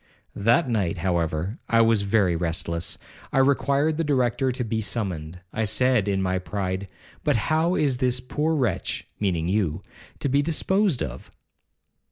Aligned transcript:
That 0.35 0.67
night, 0.67 0.97
however, 0.97 1.59
I 1.69 1.81
was 1.81 2.01
very 2.01 2.35
restless. 2.35 2.97
I 3.31 3.37
required 3.37 3.97
the 3.97 4.03
Director 4.03 4.51
to 4.51 4.63
be 4.63 4.81
summoned. 4.81 5.41
I 5.53 5.63
said 5.65 6.07
in 6.07 6.23
my 6.23 6.39
pride, 6.39 6.87
'But 7.23 7.35
how 7.35 7.75
is 7.75 7.99
this 7.99 8.19
poor 8.19 8.55
wretch 8.55 9.05
(meaning 9.19 9.47
you) 9.47 9.83
to 10.17 10.27
be 10.27 10.41
disposed 10.41 11.03
of?' 11.03 11.29